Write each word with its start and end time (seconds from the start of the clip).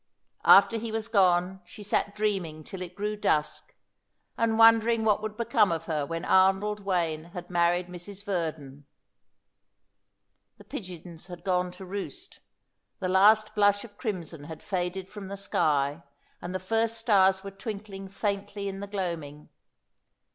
After 0.45 0.77
he 0.77 0.91
was 0.91 1.07
gone 1.07 1.61
she 1.63 1.83
sat 1.83 2.15
dreaming 2.15 2.63
till 2.63 2.81
it 2.81 2.95
grew 2.95 3.15
dusk, 3.15 3.75
and 4.35 4.57
wondering 4.57 5.03
what 5.05 5.21
would 5.21 5.37
become 5.37 5.71
of 5.71 5.85
her 5.85 6.07
when 6.07 6.25
Arnold 6.25 6.79
Wayne 6.79 7.25
had 7.25 7.51
married 7.51 7.85
Mrs. 7.87 8.25
Verdon. 8.25 8.87
The 10.57 10.63
pigeons 10.63 11.27
had 11.27 11.43
gone 11.43 11.69
to 11.73 11.85
roost, 11.85 12.39
the 12.97 13.09
last 13.09 13.53
blush 13.53 13.83
of 13.83 13.95
crimson 13.95 14.45
had 14.45 14.63
faded 14.63 15.07
from 15.07 15.27
the 15.27 15.37
sky, 15.37 16.01
and 16.41 16.55
the 16.55 16.59
first 16.59 16.97
stars 16.97 17.43
were 17.43 17.51
twinkling 17.51 18.07
faintly 18.07 18.67
in 18.67 18.79
the 18.79 18.87
gloaming. 18.87 19.49